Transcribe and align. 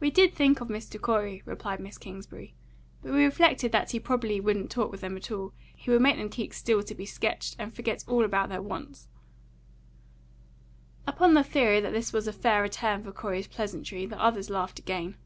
"We 0.00 0.10
did 0.10 0.32
think 0.32 0.62
of 0.62 0.68
Mr. 0.68 0.98
Corey," 0.98 1.42
replied 1.44 1.78
Miss 1.78 1.98
Kingsbury; 1.98 2.54
"but 3.02 3.12
we 3.12 3.22
reflected 3.22 3.70
that 3.70 3.90
he 3.90 4.00
probably 4.00 4.40
wouldn't 4.40 4.70
talk 4.70 4.90
with 4.90 5.02
them 5.02 5.14
at 5.14 5.30
all; 5.30 5.52
he 5.74 5.90
would 5.90 6.00
make 6.00 6.16
them 6.16 6.30
keep 6.30 6.54
still 6.54 6.82
to 6.82 6.94
be 6.94 7.04
sketched, 7.04 7.54
and 7.58 7.74
forget 7.76 8.02
all 8.08 8.24
about 8.24 8.48
their 8.48 8.62
wants." 8.62 9.08
Upon 11.06 11.34
the 11.34 11.44
theory 11.44 11.80
that 11.82 11.92
this 11.92 12.14
was 12.14 12.26
a 12.26 12.32
fair 12.32 12.62
return 12.62 13.02
for 13.04 13.12
Corey's 13.12 13.46
pleasantry, 13.46 14.06
the 14.06 14.18
others 14.18 14.48
laughed 14.48 14.78
again. 14.78 15.16